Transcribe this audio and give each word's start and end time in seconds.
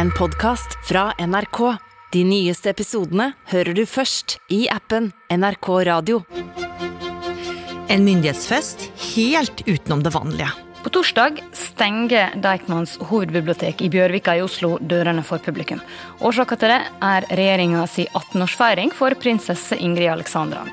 en 0.00 0.10
podkast 0.10 0.88
fra 0.88 1.12
NRK. 1.18 1.58
De 2.12 2.22
nyeste 2.24 2.70
episodene 2.72 3.34
hører 3.50 3.76
du 3.76 3.82
først 3.84 4.38
i 4.48 4.62
appen 4.72 5.10
NRK 5.28 5.68
Radio. 5.90 6.22
En 7.92 8.06
myndighetsfest 8.06 8.86
helt 9.10 9.60
utenom 9.66 10.00
det 10.00 10.14
vanlige. 10.14 10.48
På 10.80 10.92
torsdag 10.94 11.42
stenger 11.52 12.32
Deichmans 12.40 12.96
hovedbibliotek 13.10 13.84
i 13.84 13.90
Bjørvika 13.92 14.38
i 14.38 14.44
Oslo 14.46 14.78
dørene 14.80 15.20
for 15.26 15.42
publikum. 15.44 15.82
Årsaken 16.24 16.62
til 16.62 16.72
det 16.72 16.80
er 17.10 17.28
regjeringa 17.28 17.84
si 17.84 18.08
18-årsfeiring 18.08 18.96
for 18.96 19.20
prinsesse 19.20 19.76
Ingrid 19.76 20.14
Alexandra. 20.14 20.64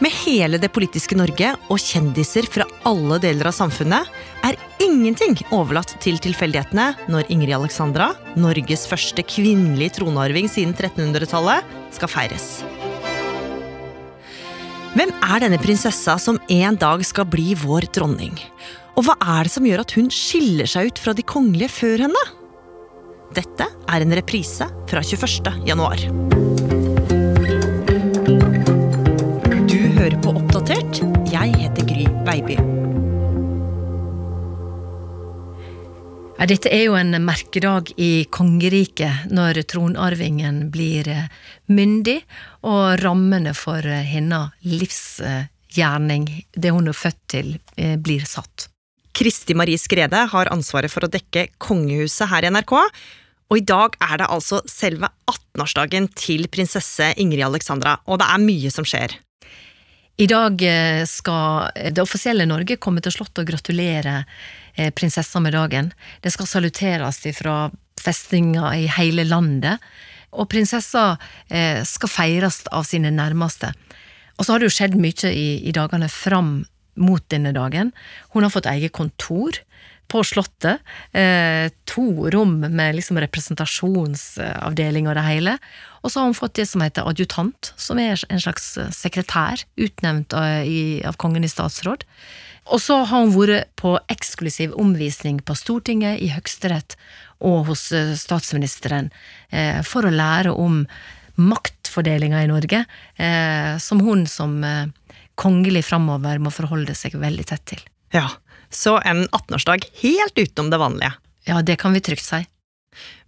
Med 0.00 0.16
hele 0.24 0.56
det 0.58 0.72
politiske 0.72 1.14
Norge 1.20 1.52
og 1.68 1.78
kjendiser 1.78 2.48
fra 2.48 2.61
alle 2.88 3.18
deler 3.22 3.48
av 3.50 3.56
samfunnet 3.56 4.08
er 4.46 4.58
ingenting 4.82 5.36
overlatt 5.54 5.94
til 6.02 6.18
tilfeldighetene 6.22 6.88
når 7.12 7.30
Ingrid 7.32 7.56
Alexandra, 7.56 8.12
Norges 8.38 8.86
første 8.90 9.24
kvinnelige 9.26 9.98
tronarving 10.00 10.50
siden 10.50 10.74
1300-tallet, 10.74 11.66
skal 11.94 12.10
feires. 12.10 12.48
Hvem 14.92 15.12
er 15.24 15.40
denne 15.40 15.60
prinsessa 15.62 16.18
som 16.20 16.40
en 16.52 16.76
dag 16.76 17.04
skal 17.08 17.28
bli 17.32 17.54
vår 17.56 17.88
dronning? 17.96 18.36
Og 18.98 19.06
hva 19.06 19.16
er 19.38 19.48
det 19.48 19.54
som 19.54 19.66
gjør 19.66 19.86
at 19.86 19.96
hun 19.96 20.10
skiller 20.12 20.68
seg 20.68 20.90
ut 20.90 21.00
fra 21.00 21.16
de 21.16 21.24
kongelige 21.24 21.72
før 21.72 22.06
henne? 22.08 22.26
Dette 23.32 23.70
er 23.88 24.04
en 24.04 24.16
reprise 24.18 24.68
fra 24.90 25.00
21. 25.00 25.64
januar. 25.70 26.81
Ja, 36.42 36.48
dette 36.50 36.72
er 36.74 36.88
jo 36.88 36.96
en 36.98 37.14
merkedag 37.22 37.92
i 38.02 38.24
kongeriket 38.34 39.28
når 39.30 39.60
tronarvingen 39.70 40.56
blir 40.74 41.06
eh, 41.06 41.28
myndig, 41.70 42.16
og 42.66 42.96
rammene 42.98 43.52
for 43.54 43.86
eh, 43.86 44.00
hennes 44.02 44.50
livsgjerning, 44.66 46.24
det 46.58 46.72
hun 46.74 46.90
er 46.90 46.96
født 46.98 47.20
til, 47.30 47.52
eh, 47.78 47.94
blir 47.94 48.26
satt. 48.26 48.66
Kristi 49.14 49.54
Marie 49.54 49.78
Skrede 49.78 50.24
har 50.32 50.50
ansvaret 50.50 50.90
for 50.90 51.06
å 51.06 51.10
dekke 51.12 51.44
kongehuset 51.62 52.26
her 52.32 52.48
i 52.48 52.50
NRK. 52.50 52.74
Og 52.74 53.60
i 53.60 53.62
dag 53.62 53.94
er 54.02 54.18
det 54.24 54.28
altså 54.34 54.58
selve 54.66 55.12
18-årsdagen 55.30 56.08
til 56.18 56.50
prinsesse 56.50 57.12
Ingrid 57.22 57.44
Alexandra, 57.52 58.00
og 58.10 58.18
det 58.18 58.26
er 58.26 58.42
mye 58.42 58.74
som 58.74 58.88
skjer. 58.88 59.14
I 60.18 60.26
dag 60.26 60.58
skal 61.08 61.70
det 61.94 62.02
offisielle 62.02 62.44
Norge 62.50 62.80
komme 62.82 63.00
til 63.02 63.14
Slottet 63.14 63.44
og 63.44 63.48
gratulere 63.54 64.24
prinsessa 64.96 65.40
med 65.40 65.54
dagen. 65.56 65.92
Det 66.24 66.32
skal 66.34 66.48
saluteres 66.48 67.20
fra 67.36 67.70
festninger 68.00 68.82
i 68.82 68.88
hele 68.90 69.24
landet, 69.28 69.82
og 70.32 70.48
prinsessa 70.48 71.18
skal 71.84 72.10
feires 72.10 72.62
av 72.72 72.86
sine 72.88 73.10
nærmeste. 73.12 73.68
Og 74.38 74.46
så 74.46 74.54
har 74.54 74.62
det 74.62 74.70
jo 74.70 74.76
skjedd 74.78 74.96
mye 74.96 75.28
i, 75.28 75.48
i 75.68 75.74
dagene 75.76 76.08
fram 76.08 76.62
mot 76.96 77.24
denne 77.32 77.52
dagen. 77.56 77.92
Hun 78.32 78.44
har 78.46 78.52
fått 78.52 78.68
eget 78.70 78.94
kontor 78.96 79.60
på 80.12 80.22
Slottet. 80.26 80.84
Eh, 81.16 81.72
to 81.88 82.28
rom 82.34 82.58
med 82.60 82.98
liksom 82.98 83.20
representasjonsavdeling 83.22 85.08
og 85.08 85.16
det 85.18 85.26
hele. 85.26 85.56
Og 86.02 86.12
så 86.12 86.20
har 86.20 86.30
hun 86.30 86.36
fått 86.38 86.58
det 86.60 86.68
som 86.68 86.84
heter 86.84 87.08
adjutant, 87.08 87.72
som 87.80 88.00
er 88.02 88.20
en 88.28 88.42
slags 88.42 88.74
sekretær 88.94 89.64
utnevnt 89.80 90.36
av, 90.36 90.66
i, 90.68 91.00
av 91.06 91.16
kongen 91.20 91.46
i 91.46 91.50
statsråd. 91.50 92.04
Og 92.70 92.78
så 92.82 93.00
har 93.08 93.24
hun 93.24 93.34
vært 93.34 93.72
på 93.80 93.96
eksklusiv 94.12 94.74
omvisning 94.78 95.40
på 95.42 95.56
Stortinget, 95.58 96.20
i 96.22 96.30
Høyesterett 96.30 96.94
og 97.42 97.72
hos 97.72 97.88
statsministeren 98.20 99.10
eh, 99.50 99.80
for 99.86 100.06
å 100.06 100.14
lære 100.14 100.52
om 100.54 100.84
maktfordelinga 101.34 102.42
i 102.44 102.50
Norge, 102.50 102.84
eh, 103.16 103.78
som 103.82 104.02
hun 104.04 104.26
som 104.30 104.60
eh, 104.64 104.86
kongelig 105.34 105.86
framover 105.88 106.38
må 106.42 106.52
forholde 106.54 106.94
seg 106.98 107.16
veldig 107.18 107.48
tett 107.50 107.64
til. 107.74 107.82
Ja, 108.12 108.28
så 108.72 108.96
en 109.04 109.26
18-årsdag 109.28 109.84
helt 110.02 110.38
utenom 110.38 110.70
det 110.72 110.80
vanlige. 110.80 111.12
Ja, 111.44 111.62
det 111.62 111.76
kan 111.82 111.92
vi 111.92 112.00
trygt 112.00 112.24
si. 112.24 112.40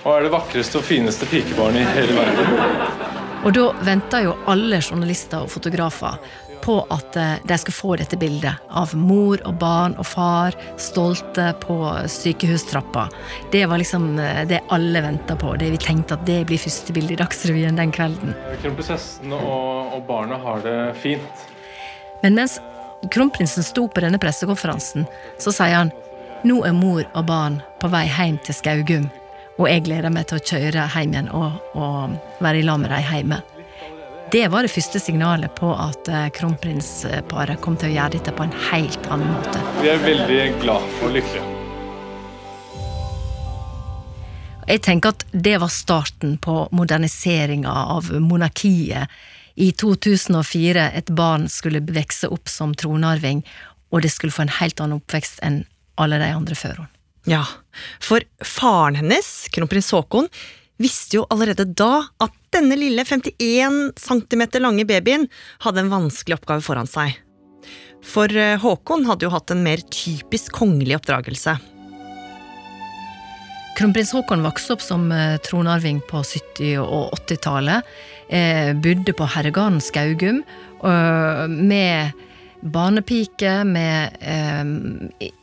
Og 0.00 0.14
er 0.14 0.22
det 0.24 0.32
vakreste 0.32 0.78
og 0.80 0.86
fineste 0.86 1.26
pikebarnet 1.28 1.82
i 1.82 1.84
hele 1.96 2.12
verden. 2.16 2.46
Og 3.40 3.50
da 3.56 3.64
venta 3.84 4.20
jo 4.24 4.32
alle 4.48 4.78
journalister 4.84 5.40
og 5.44 5.50
fotografer 5.52 6.14
på 6.64 6.76
at 6.92 7.16
de 7.48 7.58
skulle 7.58 7.76
få 7.76 7.96
dette 8.00 8.18
bildet 8.20 8.70
av 8.76 8.94
mor 8.98 9.40
og 9.48 9.58
barn 9.60 9.96
og 10.00 10.06
far 10.06 10.56
stolte 10.80 11.50
på 11.62 11.76
sykehustrappa. 12.10 13.06
Det 13.52 13.64
var 13.70 13.82
liksom 13.82 14.16
det 14.50 14.60
alle 14.68 15.02
venta 15.04 15.36
på. 15.36 15.54
Det 15.60 15.70
vi 15.74 15.80
tenkte 15.80 16.18
at 16.18 16.26
det 16.28 16.42
blir 16.50 16.60
første 16.60 16.94
bilde 16.96 17.16
i 17.16 17.20
Dagsrevyen 17.20 17.80
den 17.80 17.94
kvelden. 17.94 18.34
Kronprinsessen 18.62 19.32
og, 19.36 19.96
og 19.96 20.04
barna 20.08 20.40
har 20.44 20.62
det 20.66 20.78
fint. 21.00 21.46
Men 22.22 22.36
mens 22.36 22.58
kronprinsen 23.08 23.64
sto 23.64 23.88
på 23.88 24.04
denne 24.04 24.20
pressekonferansen, 24.20 25.06
så 25.38 25.52
sier 25.54 25.78
han 25.78 25.92
nå 26.44 26.62
er 26.64 26.76
mor 26.76 27.04
og 27.04 27.24
barn 27.28 27.60
på 27.80 27.88
vei 27.92 28.06
hjem 28.08 28.38
til 28.44 28.56
Skaugum, 28.56 29.08
og 29.58 29.66
jeg 29.68 29.84
gleder 29.84 30.12
meg 30.12 30.28
til 30.28 30.38
å 30.38 30.44
kjøre 30.44 30.86
hjem 30.94 31.14
igjen 31.14 31.32
og, 31.36 31.58
og 31.76 32.14
være 32.40 32.62
i 32.62 32.64
lag 32.64 32.80
med 32.80 32.92
dem 32.94 33.08
hjemme. 33.10 33.40
Det 34.32 34.48
var 34.48 34.62
det 34.62 34.70
første 34.70 35.00
signalet 35.02 35.50
på 35.58 35.72
at 35.74 36.06
kronprinsparet 36.36 37.58
kom 37.64 37.74
til 37.80 37.90
å 37.90 37.94
gjøre 37.96 38.12
dette 38.14 38.34
på 38.36 38.44
en 38.46 38.52
helt 38.68 39.08
annen 39.10 39.32
måte. 39.34 39.62
Vi 39.80 39.90
er 39.90 40.04
veldig 40.04 40.44
glad 40.62 41.00
og 41.02 41.16
lykkelige. 41.16 41.56
Jeg 44.70 44.82
tenker 44.86 45.16
at 45.16 45.24
det 45.34 45.56
var 45.58 45.72
starten 45.74 46.36
på 46.38 46.68
moderniseringa 46.70 47.72
av 47.96 48.12
monarkiet. 48.22 49.10
I 49.58 49.72
2004 49.74 50.86
et 51.00 51.10
barn 51.10 51.48
skulle 51.50 51.82
vokse 51.82 52.30
opp 52.30 52.46
som 52.48 52.76
tronarving, 52.78 53.42
og 53.90 54.06
det 54.06 54.12
skulle 54.14 54.36
få 54.36 54.46
en 54.46 54.54
helt 54.60 54.78
annen 54.78 55.00
oppvekst 55.02 55.42
enn 55.42 55.64
alle 55.98 56.22
de 56.22 56.30
andre 56.36 56.54
før 56.54 56.78
henne. 56.84 56.92
Ja, 57.28 57.42
for 58.00 58.22
faren 58.46 58.96
hennes, 58.96 59.50
kronprins 59.52 59.90
Haakon, 59.92 60.30
visste 60.80 61.20
jo 61.20 61.26
allerede 61.30 61.68
da 61.76 62.06
at 62.22 62.36
denne 62.54 62.78
lille 62.78 63.04
51 63.06 63.92
cm 64.00 64.44
lange 64.62 64.86
babyen 64.88 65.26
hadde 65.64 65.84
en 65.84 65.92
vanskelig 65.92 66.40
oppgave 66.40 66.64
foran 66.64 66.88
seg. 66.90 67.18
For 68.00 68.32
Håkon 68.62 69.04
hadde 69.04 69.26
jo 69.26 69.34
hatt 69.34 69.52
en 69.52 69.60
mer 69.60 69.82
typisk 69.92 70.54
kongelig 70.56 70.96
oppdragelse. 70.96 71.58
Kronprins 73.76 74.10
Haakon 74.12 74.42
vokste 74.44 74.74
opp 74.74 74.82
som 74.84 75.06
tronarving 75.44 76.00
på 76.08 76.20
70- 76.24 76.80
og 76.82 77.14
80-tallet. 77.16 77.86
Eh, 78.28 78.72
bodde 78.76 79.14
på 79.16 79.28
herregarden 79.36 79.80
Skaugum 79.84 80.42
med 81.48 82.26
barnepike, 82.60 83.64
med 83.64 84.16
eh, 84.20 84.64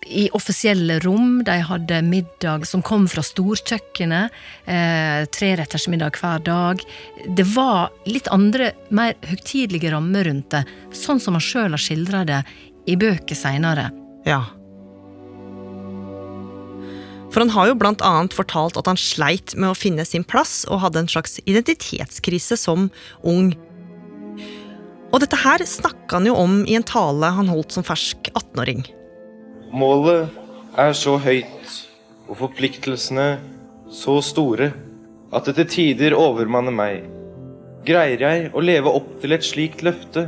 i, 0.07 0.27
offisielle 0.37 0.99
rom. 0.99 1.43
De 1.45 1.57
hadde 1.69 2.01
middag 2.05 2.67
som 2.67 2.83
kom 2.85 3.07
fra 3.11 3.23
storkjøkkenet. 3.25 4.35
Eh, 4.65 5.23
Trerettersmiddag 5.33 6.19
hver 6.21 6.43
dag. 6.45 6.83
Det 7.27 7.47
var 7.55 7.89
litt 8.09 8.29
andre, 8.33 8.71
mer 8.89 9.17
høytidelige 9.27 9.91
rammer 9.93 10.29
rundt 10.29 10.51
det, 10.53 10.65
sånn 10.95 11.21
som 11.23 11.37
han 11.37 11.43
sjøl 11.43 11.73
har 11.75 11.81
skildra 11.81 12.23
det 12.27 12.43
i 12.87 12.95
bøker 12.99 13.35
seinere. 13.35 13.89
Ja. 14.27 14.43
For 17.31 17.43
han 17.43 17.51
har 17.53 17.67
jo 17.69 17.77
blant 17.77 18.01
annet 18.05 18.33
fortalt 18.33 18.79
at 18.79 18.87
han 18.89 18.99
sleit 18.99 19.53
med 19.59 19.69
å 19.69 19.77
finne 19.77 20.05
sin 20.07 20.23
plass 20.25 20.63
og 20.71 20.81
hadde 20.85 21.03
en 21.03 21.11
slags 21.11 21.37
identitetskrise 21.45 22.57
som 22.57 22.87
ung. 23.21 23.51
Og 25.07 25.21
dette 25.23 25.39
her 25.39 25.63
snakka 25.63 26.19
han 26.19 26.27
jo 26.27 26.35
om 26.35 26.59
i 26.67 26.75
en 26.75 26.85
tale 26.85 27.29
han 27.37 27.47
holdt 27.51 27.77
som 27.77 27.85
fersk 27.87 28.27
18-åring. 28.33 28.83
Målet 29.71 30.33
er 30.79 30.93
så 30.97 31.15
høyt 31.21 31.77
og 32.27 32.35
forpliktelsene 32.41 33.27
så 33.93 34.17
store 34.25 34.73
at 35.35 35.47
det 35.47 35.55
til 35.57 35.71
tider 35.71 36.15
overmanner 36.17 36.75
meg. 36.75 37.07
Greier 37.87 38.19
jeg 38.19 38.51
å 38.51 38.63
leve 38.63 38.91
opp 38.99 39.13
til 39.21 39.35
et 39.35 39.47
slikt 39.47 39.83
løfte 39.87 40.27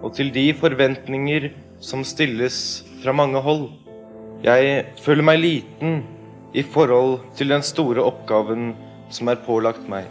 og 0.00 0.14
til 0.16 0.32
de 0.32 0.48
forventninger 0.56 1.50
som 1.84 2.04
stilles 2.08 2.58
fra 3.02 3.12
mange 3.16 3.40
hold? 3.44 3.68
Jeg 4.44 4.84
føler 5.04 5.28
meg 5.28 5.42
liten 5.42 6.00
i 6.56 6.64
forhold 6.64 7.18
til 7.36 7.52
den 7.52 7.64
store 7.64 8.04
oppgaven 8.04 8.70
som 9.12 9.28
er 9.28 9.44
pålagt 9.44 9.84
meg. 9.92 10.08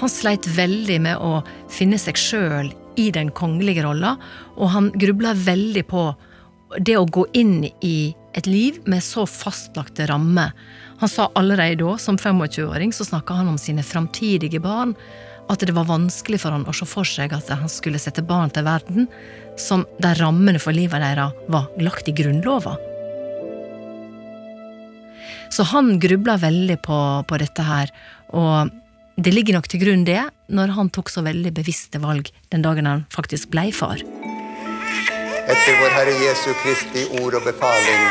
Han 0.00 0.10
sleit 0.10 0.46
veldig 0.56 1.00
med 1.04 1.20
å 1.22 1.42
finne 1.70 1.98
seg 2.00 2.18
sjøl 2.18 2.72
i 3.00 3.10
den 3.14 3.30
kongelige 3.34 3.84
rolla, 3.86 4.16
og 4.58 4.70
han 4.74 4.90
grubla 4.98 5.34
veldig 5.38 5.84
på 5.90 6.08
det 6.78 6.96
å 6.98 7.06
gå 7.06 7.26
inn 7.38 7.68
i 7.86 8.14
et 8.34 8.48
liv 8.50 8.80
med 8.90 9.02
så 9.04 9.26
fastlagte 9.30 10.08
rammer. 10.10 10.54
Han 11.02 11.10
sa 11.10 11.28
allerede 11.38 11.84
da, 11.84 11.94
som 11.98 12.18
25-åring, 12.18 12.92
så 12.94 13.06
snakka 13.06 13.38
han 13.38 13.52
om 13.52 13.58
sine 13.60 13.84
framtidige 13.86 14.62
barn. 14.62 14.94
At 15.50 15.60
det 15.60 15.74
var 15.76 15.86
vanskelig 15.90 16.40
for 16.40 16.54
han 16.54 16.64
å 16.66 16.72
se 16.72 16.86
for 16.88 17.06
seg 17.06 17.34
at 17.36 17.50
han 17.52 17.68
skulle 17.68 18.00
sette 18.00 18.24
barn 18.24 18.50
til 18.54 18.64
verden 18.64 19.10
som 19.60 19.84
der 20.00 20.16
rammene 20.18 20.62
for 20.62 20.74
livet 20.74 21.02
deres 21.04 21.36
var 21.52 21.68
lagt 21.84 22.08
i 22.08 22.14
Grunnlova. 22.16 22.78
Så 25.52 25.66
han 25.70 25.98
grubla 26.02 26.38
veldig 26.40 26.78
på, 26.82 26.98
på 27.28 27.38
dette 27.38 27.62
her, 27.62 27.92
og 28.34 28.72
det 29.16 29.30
ligger 29.34 29.54
nok 29.54 29.68
til 29.70 29.82
grunn 29.84 30.04
det, 30.06 30.20
når 30.50 30.74
han 30.74 30.90
tok 30.90 31.10
så 31.12 31.22
veldig 31.22 31.52
bevisste 31.54 32.00
valg 32.02 32.30
den 32.50 32.64
dagen 32.64 32.88
han 32.88 33.04
faktisk 33.14 33.52
blei 33.54 33.70
far. 33.72 34.02
Etter 35.44 35.76
vår 35.78 35.92
Herre 35.92 36.14
Jesu 36.24 36.50
Kristi 36.62 37.04
ord 37.20 37.36
og 37.38 37.44
befaling 37.46 38.04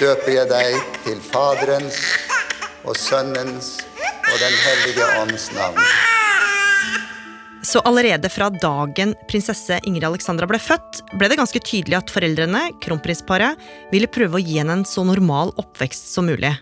døper 0.00 0.34
jeg 0.34 0.50
deg 0.50 0.78
til 1.04 1.20
Faderens 1.30 2.00
og 2.84 2.96
Sønnens 2.98 3.78
og 4.30 4.36
Den 4.40 4.56
hellige 4.64 5.06
ånds 5.20 5.50
navn. 5.56 5.80
Så 7.66 7.82
allerede 7.84 8.30
fra 8.32 8.48
dagen 8.50 9.12
prinsesse 9.28 9.80
Ingrid 9.84 10.06
Alexandra 10.08 10.48
ble 10.48 10.58
født, 10.62 11.02
ble 11.20 11.28
det 11.28 11.36
ganske 11.40 11.60
tydelig 11.60 11.98
at 11.98 12.12
foreldrene, 12.12 12.62
kronprinsparet, 12.82 13.60
ville 13.92 14.08
prøve 14.10 14.38
å 14.38 14.42
gi 14.42 14.56
henne 14.58 14.80
en 14.80 14.88
så 14.88 15.04
normal 15.04 15.52
oppvekst 15.60 16.08
som 16.14 16.28
mulig. 16.30 16.54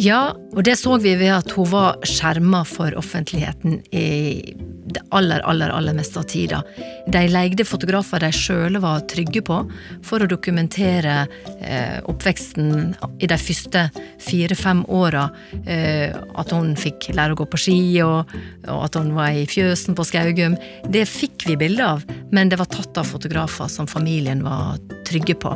Ja, 0.00 0.32
og 0.56 0.64
det 0.64 0.78
så 0.80 0.96
vi 1.02 1.12
ved 1.20 1.34
at 1.34 1.50
hun 1.52 1.68
var 1.68 1.98
skjerma 2.08 2.62
for 2.64 2.94
offentligheten 2.96 3.82
i 3.92 4.54
det 4.94 5.02
aller, 5.16 5.42
aller, 5.48 5.72
aller 5.74 5.96
meste 5.96 6.20
av 6.20 6.26
tida. 6.30 6.62
De 7.10 7.22
leide 7.30 7.66
fotografer 7.66 8.22
de 8.22 8.30
sjøle 8.34 8.80
var 8.82 9.04
trygge 9.10 9.42
på, 9.46 9.60
for 10.06 10.22
å 10.22 10.28
dokumentere 10.30 11.16
eh, 11.60 11.98
oppveksten 12.10 12.94
i 13.20 13.30
de 13.30 13.38
første 13.40 13.86
fire-fem 14.22 14.84
åra. 14.88 15.28
Eh, 15.64 16.14
at 16.40 16.54
hun 16.54 16.74
fikk 16.78 17.10
lære 17.16 17.36
å 17.36 17.40
gå 17.40 17.48
på 17.50 17.60
ski, 17.60 17.80
og, 18.04 18.30
og, 18.66 18.80
at 18.86 18.98
hun 19.00 19.12
var 19.16 19.34
i 19.36 19.46
fjøsen 19.50 19.98
på 19.98 20.06
Skaugum. 20.08 20.56
Det 20.88 21.06
fikk 21.08 21.48
vi 21.50 21.58
bilde 21.60 21.90
av, 21.96 22.06
men 22.34 22.52
det 22.52 22.60
var 22.60 22.70
tatt 22.70 23.00
av 23.00 23.08
fotografer 23.10 23.70
som 23.72 23.88
familien 23.90 24.44
var 24.46 24.80
trygge 25.08 25.36
på. 25.42 25.54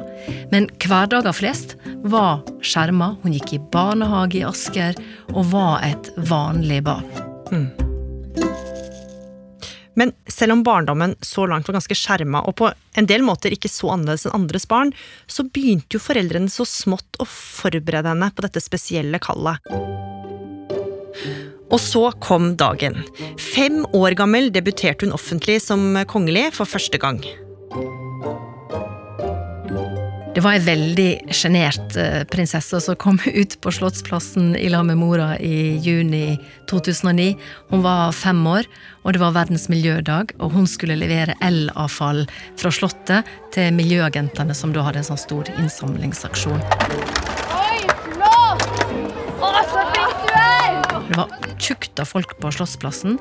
Men 0.53 0.69
hverdager 0.83 1.37
flest 1.37 1.77
var 2.05 2.43
skjerma. 2.65 3.15
Hun 3.23 3.37
gikk 3.37 3.57
i 3.57 3.63
barnehage 3.73 4.43
i 4.43 4.47
Asker 4.49 4.99
og 5.35 5.51
var 5.55 5.83
et 5.87 6.13
vanlig 6.31 6.83
barn. 6.87 7.09
Mm. 7.53 7.84
Men 9.99 10.13
selv 10.31 10.57
om 10.57 10.65
barndommen 10.67 11.15
så 11.25 11.47
langt 11.47 11.69
var 11.69 11.79
ganske 11.79 11.97
skjerma, 11.99 12.43
og 12.49 12.57
på 12.59 12.71
en 12.99 13.09
del 13.11 13.25
måter 13.27 13.55
ikke 13.55 13.71
så 13.71 13.93
annerledes 13.95 14.27
enn 14.27 14.37
andres 14.41 14.67
barn, 14.71 14.93
så 15.27 15.47
begynte 15.47 15.97
jo 15.97 16.03
foreldrene 16.03 16.51
så 16.53 16.67
smått 16.69 17.21
å 17.23 17.29
forberede 17.29 18.11
henne 18.11 18.31
på 18.35 18.47
dette 18.47 18.63
spesielle 18.63 19.21
kallet. 19.23 19.63
Og 21.73 21.81
så 21.81 22.09
kom 22.23 22.53
dagen. 22.61 23.01
Fem 23.41 23.83
år 23.97 24.19
gammel 24.19 24.51
debuterte 24.55 25.07
hun 25.07 25.17
offentlig 25.17 25.61
som 25.65 25.95
kongelig 26.11 26.51
for 26.59 26.71
første 26.71 27.01
gang. 27.03 27.23
Det 30.35 30.43
var 30.43 30.57
ei 30.57 30.63
veldig 30.67 31.31
sjenert 31.31 31.95
eh, 31.95 32.25
prinsesse 32.27 32.81
som 32.83 32.97
kom 32.99 33.21
ut 33.41 33.53
på 33.63 33.71
Slottsplassen 33.71 34.57
i 34.59 34.67
lag 34.73 34.83
med 34.89 34.99
mora 34.99 35.37
i 35.39 35.77
juni 35.79 36.41
2009. 36.71 37.37
Hun 37.71 37.85
var 37.85 38.11
fem 38.19 38.41
år, 38.51 38.67
og 39.05 39.15
det 39.15 39.21
var 39.23 39.37
verdens 39.37 39.69
miljødag, 39.71 40.33
og 40.43 40.57
hun 40.57 40.67
skulle 40.67 40.97
levere 40.99 41.37
elavfall 41.39 42.25
fra 42.59 42.73
Slottet 42.75 43.31
til 43.55 43.71
miljøagentene, 43.79 44.57
som 44.59 44.75
da 44.75 44.83
hadde 44.83 45.05
en 45.05 45.07
sånn 45.13 45.23
stor 45.23 45.53
innsamlingsaksjon. 45.55 46.59
Oi, 47.55 47.85
flott! 48.17 48.67
Å, 49.39 49.53
så 49.71 49.85
flink 49.93 50.25
du 50.25 50.35
er! 50.35 50.81
Det 51.13 51.21
var 51.21 51.39
tjukt 51.63 52.03
av 52.03 52.11
folk 52.11 52.35
på 52.43 52.51
Slottsplassen, 52.59 53.21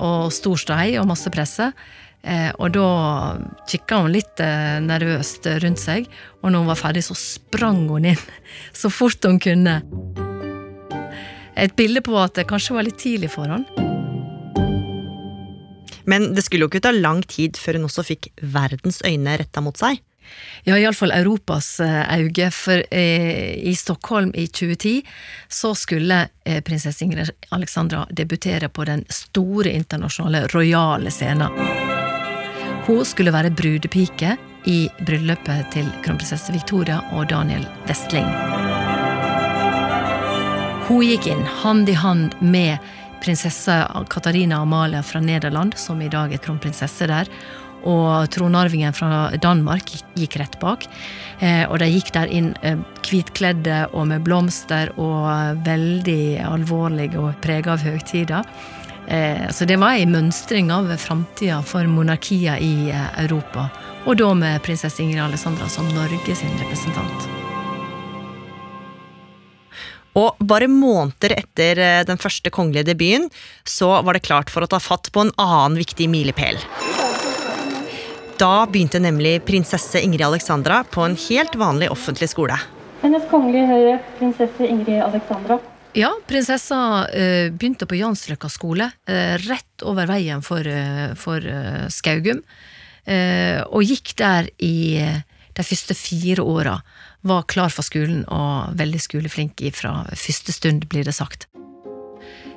og 0.00 0.32
stor 0.32 0.64
ståhei 0.64 0.94
og 0.96 1.12
masse 1.12 1.28
presse. 1.34 1.74
Eh, 2.24 2.50
og 2.56 2.72
da 2.72 2.88
kikka 3.68 4.00
hun 4.00 4.14
litt 4.14 4.40
eh, 4.40 4.78
nervøst 4.80 5.44
rundt 5.60 5.80
seg, 5.82 6.06
og 6.40 6.52
når 6.52 6.62
hun 6.62 6.70
var 6.70 6.80
ferdig, 6.80 7.04
så 7.04 7.16
sprang 7.18 7.84
hun 7.90 8.08
inn 8.14 8.22
så 8.80 8.88
fort 8.92 9.24
hun 9.28 9.40
kunne. 9.42 9.82
Et 11.54 11.74
bilde 11.76 12.00
på 12.04 12.16
at 12.18 12.34
det 12.38 12.48
kanskje 12.50 12.78
var 12.78 12.88
litt 12.88 12.98
tidlig 13.02 13.30
for 13.34 13.52
han. 13.52 13.68
Men 16.08 16.32
det 16.36 16.44
skulle 16.44 16.66
jo 16.66 16.72
ikke 16.72 16.84
ta 16.84 16.92
lang 16.96 17.22
tid 17.28 17.60
før 17.60 17.78
hun 17.78 17.86
også 17.86 18.04
fikk 18.08 18.32
verdens 18.40 19.00
øyne 19.06 19.38
retta 19.40 19.62
mot 19.64 19.78
seg. 19.78 20.00
Ja, 20.64 20.78
iallfall 20.80 21.12
Europas 21.12 21.76
øyne, 21.84 22.48
for 22.56 22.80
eh, 22.88 23.52
i 23.68 23.74
Stockholm 23.76 24.32
i 24.32 24.46
2010 24.48 25.02
så 25.52 25.74
skulle 25.76 26.22
prinsesse 26.64 27.04
Ingrid 27.04 27.32
Alexandra 27.52 28.06
debutere 28.08 28.72
på 28.72 28.88
den 28.88 29.04
store 29.12 29.76
internasjonale 29.76 30.46
rojale 30.56 31.12
scenen. 31.12 31.93
Hun 32.84 33.00
skulle 33.08 33.32
være 33.32 33.48
brudepike 33.56 34.34
i 34.68 34.90
bryllupet 35.08 35.70
til 35.72 35.86
kronprinsesse 36.04 36.52
Victoria 36.52 36.98
og 37.16 37.30
Daniel 37.30 37.64
Westling. 37.88 38.26
Hun 40.84 41.00
gikk 41.08 41.30
inn 41.32 41.40
hand 41.62 41.88
i 41.88 41.94
hand 41.96 42.36
med 42.44 42.76
prinsesse 43.24 43.78
Katarina 44.12 44.58
Amalia 44.60 45.00
fra 45.00 45.24
Nederland, 45.24 45.78
som 45.80 46.02
i 46.04 46.10
dag 46.12 46.36
er 46.36 46.44
kronprinsesse 46.44 47.08
der, 47.08 47.32
og 47.88 48.28
tronarvingen 48.36 48.92
fra 48.96 49.32
Danmark 49.40 49.88
gikk 50.20 50.36
rett 50.42 50.60
bak. 50.60 50.84
Eh, 51.40 51.64
og 51.64 51.80
de 51.80 51.88
gikk 51.88 52.12
der 52.12 52.28
inn 52.28 52.52
eh, 52.60 52.76
hvitkledde 53.00 53.86
og 53.96 54.10
med 54.12 54.28
blomster 54.28 54.92
og 55.00 55.64
veldig 55.64 56.44
alvorlige 56.52 57.16
og 57.16 57.32
prega 57.44 57.78
av 57.78 57.84
høgtider. 57.88 58.44
Eh, 59.08 59.48
så 59.50 59.64
det 59.68 59.76
var 59.76 59.98
ei 59.98 60.06
mønstring 60.08 60.70
av 60.72 60.88
framtida 61.00 61.60
for 61.66 61.84
monarkier 61.90 62.60
i 62.62 62.90
eh, 62.90 63.08
Europa. 63.24 63.68
Og 64.04 64.18
da 64.20 64.30
med 64.36 64.62
prinsesse 64.64 65.02
Ingrid 65.02 65.22
Alessandra 65.24 65.68
som 65.68 65.88
Norge 65.92 66.36
sin 66.36 66.54
representant. 66.60 67.28
Og 70.14 70.38
bare 70.38 70.70
måneder 70.70 71.34
etter 71.40 71.80
eh, 71.82 72.02
den 72.06 72.20
første 72.20 72.52
kongelige 72.54 72.92
debuten, 72.92 73.28
så 73.66 73.90
var 74.06 74.16
det 74.16 74.24
klart 74.28 74.52
for 74.52 74.64
å 74.64 74.70
ta 74.70 74.80
fatt 74.80 75.10
på 75.12 75.26
en 75.26 75.34
annen 75.42 75.80
viktig 75.80 76.08
milepæl. 76.10 76.60
Da 78.38 78.64
begynte 78.66 78.98
nemlig 79.02 79.40
prinsesse 79.46 80.00
Ingrid 80.02 80.24
Alexandra 80.26 80.82
på 80.90 81.04
en 81.04 81.18
helt 81.28 81.54
vanlig 81.58 81.90
offentlig 81.92 82.30
skole. 82.32 82.56
Hennes 83.02 83.26
kongelige 83.30 83.68
høyre 83.68 83.98
prinsesse 84.18 84.66
Ingrid 84.66 85.02
Alexandra 85.04 85.58
ja, 85.94 86.10
prinsessa 86.26 86.78
uh, 87.06 87.48
begynte 87.54 87.86
på 87.86 87.98
Jansløkka 87.98 88.50
skole, 88.52 88.90
uh, 89.08 89.34
rett 89.46 89.84
over 89.86 90.08
veien 90.10 90.42
for, 90.44 90.66
uh, 90.66 91.14
for 91.18 91.42
Skaugum. 91.92 92.44
og 93.04 93.82
gikk 93.84 94.14
der 94.16 94.46
i 94.64 94.96
de 95.52 95.62
første 95.62 95.92
fire 95.92 96.40
åra. 96.40 96.78
Var 97.20 97.42
klar 97.52 97.68
for 97.68 97.84
skolen 97.84 98.22
og 98.32 98.78
veldig 98.78 99.00
skoleflink 99.00 99.60
fra 99.76 100.06
første 100.16 100.54
stund, 100.56 100.86
blir 100.88 101.04
det 101.04 101.12
sagt. 101.12 101.44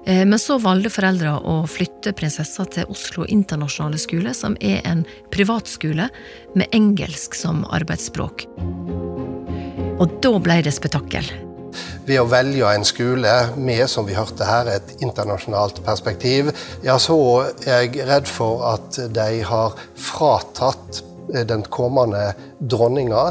Men 0.08 0.39
så 0.39 0.56
valgte 0.63 0.94
foreldra 0.96 1.34
å 1.44 1.65
flytte 1.67 2.13
prinsessa 2.15 2.63
til 2.72 2.88
Oslo 2.88 3.25
internasjonale 3.27 4.00
skole, 4.00 4.32
som 4.32 4.56
er 4.63 4.79
en 4.88 5.03
privatskole 5.36 6.08
med 6.56 6.72
engelsk 6.72 7.36
som 7.36 7.65
arbeidsspråk. 7.67 8.48
Og 10.00 10.15
da 10.24 10.34
ble 10.39 10.62
det 10.63 10.77
spetakkel 10.79 11.27
ved 12.07 12.22
å 12.22 12.29
velge 12.31 12.72
en 12.72 12.86
skole 12.88 13.34
med, 13.57 13.84
som 13.91 14.07
vi 14.07 14.17
hørte 14.17 14.48
her, 14.48 14.72
et 14.72 14.96
internasjonalt 15.03 15.84
perspektiv, 15.86 16.53
ja, 16.86 16.98
så 17.01 17.17
er 17.65 17.88
jeg 17.88 18.07
redd 18.07 18.29
for 18.29 18.63
at 18.74 19.00
de 19.13 19.43
har 19.48 19.77
fratatt 19.98 21.01
eh, 21.34 21.46
den 21.48 21.65
kommende 21.74 22.31
dronninga 22.60 23.24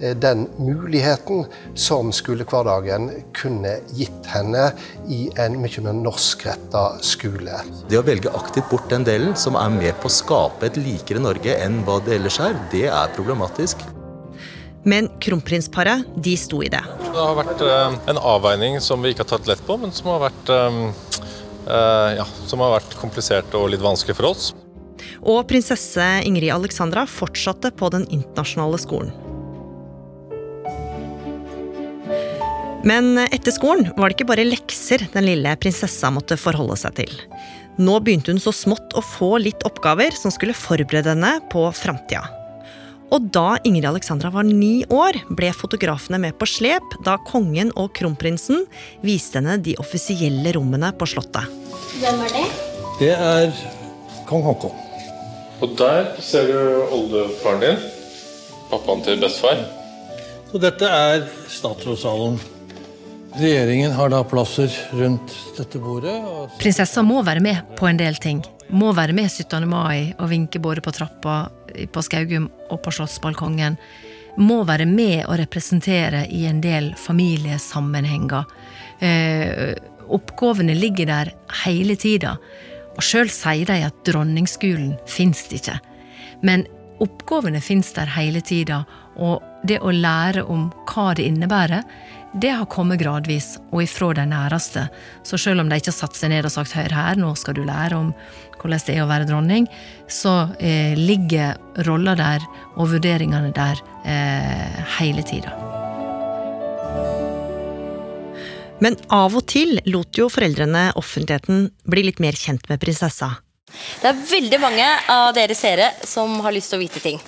eh, 0.00 0.16
den 0.16 0.46
muligheten 0.58 1.44
som 1.78 2.12
skolehverdagen 2.12 3.10
kunne 3.36 3.78
gitt 3.96 4.30
henne 4.34 4.70
i 5.08 5.26
en 5.40 5.58
mye 5.62 5.84
mer 5.84 5.98
norskretta 5.98 6.86
skole. 7.04 7.62
Det 7.88 8.00
å 8.00 8.06
velge 8.06 8.32
aktivt 8.34 8.70
bort 8.72 8.90
den 8.92 9.06
delen, 9.06 9.36
som 9.38 9.58
er 9.60 9.72
med 9.74 9.94
på 10.00 10.10
å 10.10 10.18
skape 10.20 10.70
et 10.70 10.80
likere 10.80 11.22
Norge 11.22 11.58
enn 11.64 11.82
hva 11.86 12.00
det 12.04 12.18
ellers 12.18 12.40
er, 12.42 12.58
det 12.74 12.88
er 12.90 13.14
problematisk. 13.16 13.86
Men 14.84 15.08
kronprinsparet 15.20 16.04
de 16.16 16.36
sto 16.36 16.60
i 16.62 16.68
det. 16.68 16.82
Det 17.00 17.16
har 17.16 17.36
vært 17.38 17.62
eh, 17.64 17.94
en 18.12 18.20
avveining 18.20 18.76
som 18.84 19.00
vi 19.00 19.14
ikke 19.14 19.24
har 19.24 19.32
tatt 19.32 19.48
lett 19.48 19.62
på, 19.64 19.78
men 19.80 19.94
som 19.96 20.10
har 20.12 20.26
vært, 20.26 20.52
eh, 20.52 20.80
eh, 21.64 22.10
ja, 22.20 22.26
som 22.44 22.60
har 22.64 22.76
vært 22.76 22.96
komplisert 23.00 23.56
og 23.56 23.70
litt 23.72 23.84
vanskelig 23.84 24.18
for 24.20 24.34
oss. 24.34 24.50
Og 25.24 25.40
prinsesse 25.48 26.04
Ingrid 26.28 26.52
Alexandra 26.52 27.06
fortsatte 27.08 27.72
på 27.72 27.88
den 27.96 28.04
internasjonale 28.12 28.80
skolen. 28.82 29.14
Men 32.84 33.16
etter 33.16 33.54
skolen 33.56 33.88
var 33.96 34.10
det 34.12 34.18
ikke 34.18 34.28
bare 34.28 34.44
lekser 34.44 35.06
den 35.14 35.24
lille 35.24 35.54
prinsessa 35.56 36.10
måtte 36.12 36.36
forholde 36.36 36.76
seg 36.76 36.98
til. 37.00 37.14
Nå 37.80 37.96
begynte 38.04 38.34
hun 38.34 38.42
så 38.42 38.52
smått 38.52 38.92
å 38.92 39.02
få 39.02 39.38
litt 39.40 39.64
oppgaver 39.64 40.12
som 40.14 40.30
skulle 40.34 40.54
forberede 40.54 41.16
henne 41.16 41.38
på 41.48 41.64
framtida. 41.72 42.43
Og 43.14 43.28
da 43.30 43.54
Ingrid 43.62 43.86
Alexandra 43.86 44.30
var 44.34 44.42
ni 44.42 44.82
år, 44.90 45.20
ble 45.38 45.52
fotografene 45.54 46.18
med 46.18 46.34
på 46.40 46.48
slep 46.50 46.96
da 47.06 47.14
kongen 47.28 47.70
og 47.78 47.92
kronprinsen 47.94 48.64
viste 49.06 49.38
henne 49.38 49.54
de 49.62 49.76
offisielle 49.78 50.54
rommene 50.56 50.90
på 50.98 51.06
Slottet. 51.12 51.46
Hvem 52.00 52.24
er 52.26 52.34
det? 52.34 52.44
Det 52.98 53.12
er 53.14 53.54
kong 54.26 54.42
Haakon. 54.48 54.74
Og 55.62 55.78
der 55.78 56.10
ser 56.18 56.50
du 56.50 56.58
oldefaren 56.90 57.62
din. 57.62 57.78
Pappaen 58.72 59.06
til 59.06 59.22
bestefar. 59.22 59.62
Så 60.50 60.58
dette 60.62 60.90
er 60.90 61.28
statsrådssalen. 61.50 62.40
Regjeringen 63.38 63.94
har 63.94 64.10
da 64.10 64.24
plasser 64.26 64.74
rundt 64.94 65.38
dette 65.54 65.78
bordet. 65.82 66.14
Og... 66.18 66.50
Prinsessa 66.58 67.02
må 67.06 67.22
være 67.26 67.42
med 67.42 67.76
på 67.78 67.86
en 67.86 67.98
del 67.98 68.18
ting. 68.22 68.42
Må 68.74 68.90
være 68.96 69.14
med 69.14 69.30
17. 69.30 69.66
mai 69.70 70.14
og 70.18 70.30
vinke 70.30 70.62
både 70.62 70.82
på 70.82 70.94
trappa 70.94 71.44
på 71.92 72.02
Skaugum 72.04 72.50
og 72.70 72.82
på 72.84 72.92
slottsbalkongen. 72.94 73.78
Må 74.40 74.62
være 74.66 74.86
med 74.90 75.24
og 75.28 75.38
representere 75.38 76.24
i 76.32 76.44
en 76.50 76.60
del 76.64 76.92
familiesammenhenger. 76.98 78.46
Eh, 79.04 79.74
oppgavene 80.14 80.74
ligger 80.74 81.10
der 81.10 81.32
hele 81.64 81.96
tida. 81.96 82.36
Og 82.94 83.02
sjøl 83.02 83.30
sier 83.32 83.66
de 83.70 83.80
at 83.86 84.02
dronningsskolen 84.06 84.94
fins 85.10 85.46
ikke. 85.54 85.78
Men 86.46 86.66
oppgavene 87.02 87.62
fins 87.62 87.92
der 87.96 88.10
hele 88.14 88.42
tida, 88.44 88.84
og 89.16 89.42
det 89.66 89.80
å 89.82 89.92
lære 89.94 90.44
om 90.50 90.68
hva 90.90 91.12
det 91.16 91.26
innebærer, 91.30 91.82
det 92.34 92.50
har 92.50 92.66
kommet 92.66 92.98
gradvis, 92.98 93.60
og 93.70 93.84
ifra 93.84 94.10
de 94.18 94.24
næreste. 94.26 94.88
Så 95.22 95.38
selv 95.38 95.62
om 95.62 95.68
de 95.70 95.78
ikke 95.78 95.92
har 95.92 96.00
satt 96.00 96.18
seg 96.18 96.32
ned 96.32 96.46
og 96.48 96.50
sagt 96.50 96.74
'hør 96.74 96.90
her, 96.90 97.14
nå 97.14 97.34
skal 97.38 97.54
du 97.54 97.62
lære 97.62 97.94
om 97.94 98.14
hvordan 98.64 98.82
det 98.86 98.96
er 98.96 99.04
å 99.04 99.10
være 99.10 99.28
dronning', 99.28 99.68
så 100.08 100.48
eh, 100.58 100.96
ligger 100.96 101.58
rolla 101.86 102.16
der 102.16 102.44
og 102.74 102.90
vurderingene 102.94 103.52
der 103.52 103.80
eh, 104.08 104.80
hele 104.98 105.22
tida. 105.22 105.52
Men 108.82 108.96
av 109.12 109.36
og 109.36 109.46
til 109.48 109.78
lot 109.86 110.16
jo 110.18 110.26
foreldrene 110.32 110.90
offentligheten 110.98 111.68
bli 111.88 112.08
litt 112.08 112.20
mer 112.20 112.36
kjent 112.36 112.66
med 112.68 112.82
prinsessa. 112.82 113.30
Det 114.02 114.10
er 114.10 114.24
veldig 114.28 114.60
mange 114.62 114.88
av 115.10 115.32
dere 115.36 115.54
seere 115.56 115.92
som 116.06 116.40
har 116.44 116.54
lyst 116.54 116.72
til 116.72 116.80
å 116.80 116.84
vite 116.84 117.02
ting. 117.02 117.20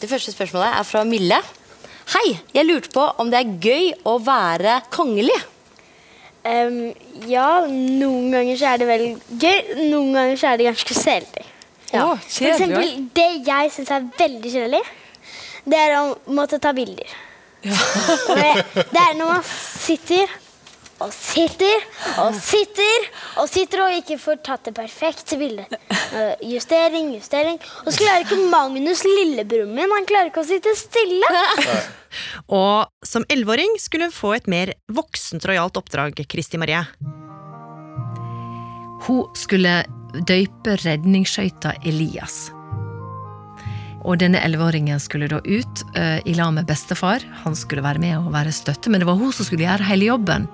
Det 0.00 0.10
første 0.10 0.34
spørsmålet 0.34 0.78
er 0.78 0.86
fra 0.86 1.04
Mille. 1.08 1.40
Hei, 2.14 2.36
jeg 2.52 2.68
lurte 2.68 2.92
på 2.92 3.04
om 3.22 3.30
det 3.32 3.40
er 3.40 3.52
gøy 3.62 3.92
å 4.10 4.18
være 4.22 4.80
kongelig? 4.92 5.36
Um, 6.44 6.92
ja, 7.24 7.64
noen 7.64 8.28
ganger 8.34 8.58
så 8.60 8.74
er 8.74 8.80
det 8.82 8.88
veldig 8.90 9.38
gøy, 9.40 9.60
noen 9.88 10.10
ganger 10.12 10.36
så 10.36 10.50
er 10.50 10.60
det 10.60 10.66
ganske 10.68 10.96
kjedelig. 10.98 11.46
Ja. 11.88 12.02
Å, 12.04 12.16
For 12.20 12.50
eksempel, 12.50 12.90
det 13.16 13.28
jeg 13.46 13.70
syns 13.72 13.92
er 13.94 14.08
veldig 14.18 14.52
kjedelig, 14.52 14.82
det 15.64 15.78
er 15.80 15.94
å 16.02 16.04
måtte 16.36 16.60
ta 16.60 16.74
bilder. 16.76 17.14
Det, 17.64 18.50
det 18.76 19.00
er 19.00 19.14
når 19.16 19.30
man 19.30 19.46
sitter 19.48 20.28
og 21.02 21.10
sitter 21.14 21.82
og 22.22 22.36
sitter 22.38 23.08
og 23.42 23.48
sitter 23.50 23.82
og 23.84 23.96
ikke 23.98 24.18
får 24.20 24.40
tatt 24.46 24.68
det 24.68 24.74
perfekte 24.76 25.38
bildet. 25.40 25.74
Uh, 26.14 26.34
Justering, 26.46 27.12
justering. 27.16 27.58
Og 27.84 27.90
så 27.90 28.04
klarer 28.04 28.24
ikke 28.24 28.38
Magnus, 28.52 29.02
lillebroren 29.08 29.74
min, 29.74 29.90
han 29.90 30.08
klarer 30.08 30.30
ikke 30.30 30.44
å 30.44 30.48
sitte 30.48 30.74
stille. 30.78 31.30
Og 32.54 32.86
som 33.06 33.26
elleveåring 33.32 33.74
skulle 33.82 34.08
hun 34.08 34.14
få 34.14 34.34
et 34.36 34.50
mer 34.50 34.74
voksent 34.92 35.46
rojalt 35.48 35.80
oppdrag, 35.80 36.20
Kristi 36.30 36.60
Marie. 36.60 36.84
Hun 39.04 39.24
skulle 39.36 39.80
døype 40.28 40.76
redningsskøyta 40.84 41.74
Elias. 41.84 42.46
Og 44.04 44.20
denne 44.20 44.40
elleveåringen 44.44 45.00
skulle 45.00 45.30
da 45.32 45.40
ut 45.40 45.84
uh, 45.96 46.20
i 46.28 46.34
lag 46.36 46.52
med 46.54 46.68
bestefar. 46.68 47.24
Han 47.44 47.56
skulle 47.56 47.84
være 47.84 48.02
med 48.02 48.18
og 48.20 48.34
være 48.34 48.52
støtte, 48.52 48.92
men 48.92 49.00
det 49.00 49.08
var 49.08 49.18
hun 49.18 49.32
som 49.32 49.48
skulle 49.48 49.64
gjøre 49.64 49.88
hele 49.88 50.12
jobben. 50.12 50.46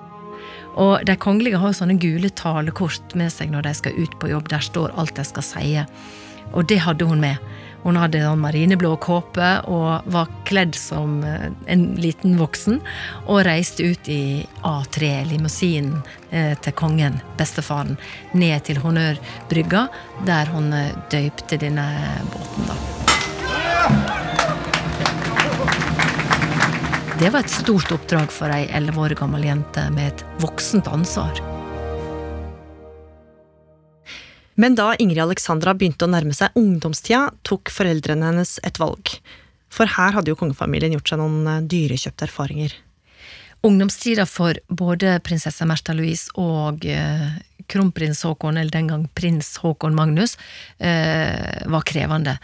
Og 0.79 1.05
de 1.07 1.15
kongelige 1.19 1.59
har 1.61 1.75
sånne 1.75 1.99
gule 2.01 2.31
talekort 2.35 3.15
med 3.19 3.33
seg 3.33 3.51
når 3.51 3.67
de 3.67 3.73
skal 3.77 3.97
ut 3.97 4.13
på 4.21 4.31
jobb. 4.31 4.51
Der 4.51 4.63
står 4.63 4.93
alt 4.99 5.15
de 5.17 5.25
skal 5.27 5.45
si. 5.45 5.65
Og 6.51 6.67
det 6.67 6.81
hadde 6.85 7.07
hun 7.07 7.21
med. 7.23 7.39
Hun 7.81 7.97
hadde 7.97 8.21
en 8.29 8.41
marineblå 8.41 8.93
kåpe 9.01 9.47
og 9.71 10.05
var 10.13 10.29
kledd 10.45 10.75
som 10.77 11.23
eh, 11.25 11.49
en 11.71 11.87
liten 12.01 12.37
voksen. 12.37 12.77
Og 13.25 13.41
reiste 13.47 13.87
ut 13.89 14.09
i 14.11 14.45
A3, 14.67 15.11
limousinen 15.31 15.97
eh, 16.29 16.53
til 16.61 16.77
kongen, 16.77 17.19
bestefaren, 17.41 17.97
ned 18.37 18.67
til 18.69 18.81
Honnørbrygga, 18.83 19.87
der 20.29 20.53
hun 20.53 20.73
eh, 20.77 20.93
døypte 21.13 21.61
denne 21.61 21.87
båten, 22.33 22.69
da. 22.69 24.20
Det 27.21 27.29
var 27.29 27.43
et 27.45 27.51
stort 27.53 27.91
oppdrag 27.93 28.31
for 28.33 28.49
ei 28.49 28.63
elleve 28.73 28.97
år 28.97 29.13
gammel 29.19 29.43
jente 29.45 29.81
med 29.93 30.07
et 30.09 30.21
voksent 30.41 30.87
ansvar. 30.89 31.37
Men 34.57 34.73
da 34.73 34.87
Ingrid 34.97 35.21
Alexandra 35.27 35.75
begynte 35.77 36.07
å 36.07 36.09
nærme 36.09 36.33
seg 36.33 36.57
ungdomstida, 36.57 37.27
tok 37.45 37.69
foreldrene 37.69 38.25
hennes 38.25 38.55
et 38.65 38.81
valg. 38.81 39.13
For 39.69 39.85
her 39.99 40.17
hadde 40.17 40.33
jo 40.33 40.39
kongefamilien 40.39 40.97
gjort 40.97 41.13
seg 41.13 41.21
noen 41.21 41.45
eh, 41.45 41.61
dyrekjøpte 41.69 42.25
erfaringer. 42.25 42.73
Ungdomstida 43.69 44.25
for 44.25 44.57
både 44.73 45.19
prinsesse 45.21 45.69
Märtha 45.69 45.93
Louise 45.93 46.33
og 46.41 46.89
eh, 46.89 47.29
kronprins 47.69 48.25
Haakon, 48.25 48.57
eller 48.57 48.73
den 48.73 48.89
gang 48.89 49.05
prins 49.13 49.59
Haakon 49.61 49.93
Magnus, 49.93 50.39
eh, 50.81 51.37
var 51.69 51.85
krevende. 51.85 52.39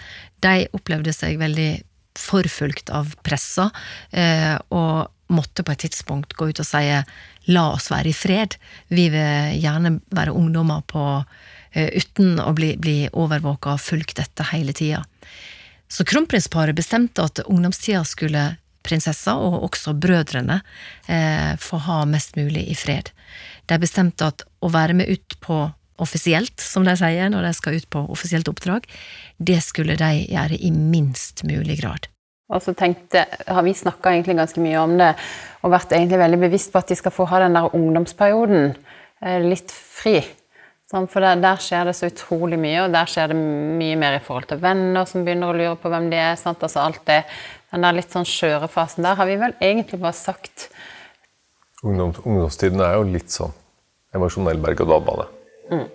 De 0.46 0.67
opplevde 0.77 1.17
seg 1.17 1.41
veldig 1.41 1.72
forfulgt 2.19 2.91
av 2.93 3.15
pressa, 3.25 3.69
eh, 4.12 4.55
og 4.69 5.07
måtte 5.33 5.63
på 5.63 5.74
et 5.74 5.83
tidspunkt 5.86 6.36
gå 6.38 6.50
ut 6.50 6.62
og 6.63 6.67
si 6.67 6.83
la 7.51 7.65
oss 7.74 7.89
være 7.91 8.12
i 8.12 8.15
fred, 8.15 8.55
vi 8.88 9.07
vil 9.12 9.57
gjerne 9.62 9.97
være 10.15 10.36
ungdommer 10.36 10.83
på, 10.88 11.03
eh, 11.71 11.89
uten 11.95 12.39
å 12.43 12.53
bli, 12.55 12.75
bli 12.77 12.97
overvåka 13.12 13.75
og 13.75 13.83
fulgt 13.83 14.19
etter 14.19 14.51
hele 14.51 14.74
tida. 14.74 15.03
Så 15.88 16.03
kronprinsparet 16.03 16.75
bestemte 16.75 17.24
at 17.24 17.39
ungdomstida 17.45 18.03
skulle 18.05 18.57
prinsessa, 18.88 19.36
og 19.36 19.63
også 19.67 19.93
brødrene, 20.00 20.62
eh, 21.07 21.55
få 21.59 21.77
ha 21.77 22.05
mest 22.05 22.36
mulig 22.36 22.67
i 22.71 22.75
fred. 22.75 23.12
De 23.67 23.77
bestemte 23.77 24.27
at 24.27 24.43
å 24.62 24.71
være 24.71 24.93
med 24.93 25.09
ut 25.09 25.39
på 25.43 25.74
offisielt, 26.04 26.60
som 26.62 26.86
de 26.88 26.94
sier 27.00 27.32
når 27.34 27.48
de 27.48 27.54
skal 27.58 27.80
ut 27.80 27.89
på 27.94 28.04
offisielt 28.13 28.50
oppdrag, 28.51 28.86
det 29.38 29.60
skulle 29.66 29.98
de 30.00 30.12
gjøre 30.27 30.60
i 30.60 30.72
minst 30.72 31.44
mulig 31.48 31.80
grad. 31.82 32.10
Og 32.48 32.63
så 32.63 32.72
tenkte, 32.77 33.25
har 33.48 33.63
vi 33.66 33.75
snakka 33.75 34.13
egentlig 34.13 34.38
ganske 34.38 34.62
mye 34.63 34.80
om 34.80 34.96
det, 35.00 35.12
og 35.66 35.74
vært 35.74 35.92
egentlig 35.92 36.22
veldig 36.22 36.39
bevisst 36.46 36.72
på 36.72 36.80
at 36.80 36.92
de 36.92 36.96
skal 36.96 37.12
få 37.12 37.27
ha 37.27 37.42
den 37.44 37.58
der 37.58 37.74
ungdomsperioden 37.75 38.70
eh, 38.72 39.42
litt 39.44 39.74
fri. 39.74 40.22
Sånn, 40.88 41.10
for 41.12 41.20
der, 41.20 41.36
der, 41.44 41.60
skjer 41.60 41.89
det 41.89 41.98
så 41.98 42.08
utrolig 42.08 42.56
mye, 42.62 42.86
og 42.86 42.94
der 42.96 43.10
skjer 43.12 43.34
det 43.34 43.36
mye 43.36 43.98
mer 44.00 44.16
i 44.16 44.22
forhold 44.24 44.48
til 44.48 44.62
venner 44.63 45.08
som 45.10 45.25
begynner 45.27 45.51
å 45.51 45.58
lure 45.58 45.75
på 45.82 45.92
hvem 45.92 46.08
de 46.13 46.22
er. 46.22 46.38
Sant? 46.39 46.63
Altså 46.63 46.86
alt 46.86 47.04
det, 47.10 47.25
Den 47.74 47.84
der 47.84 47.98
litt 47.98 48.13
sånn 48.16 48.24
skjøre 48.24 48.70
fasen 48.72 49.04
der 49.04 49.18
har 49.20 49.27
vi 49.27 49.36
vel 49.42 49.58
egentlig 49.60 50.00
bare 50.00 50.16
sagt 50.16 50.70
Ungdoms, 51.84 52.22
ungdomstiden 52.24 52.80
er 52.82 52.96
jo 52.96 53.04
litt 53.12 53.30
sånn 53.30 53.51
emosjonell 54.16 54.58
berg-og-dal-bane. 54.63 55.27
Mm. 55.71 55.88